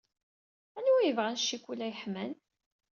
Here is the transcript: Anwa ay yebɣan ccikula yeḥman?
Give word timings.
Anwa 0.77 0.95
ay 0.99 1.05
yebɣan 1.07 1.39
ccikula 1.41 1.85
yeḥman? 1.91 2.31